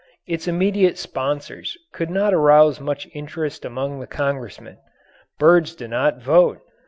[0.25, 4.79] Its immediate sponsors could not arouse much interest among the Congressmen.
[5.37, 6.59] Birds do not vote.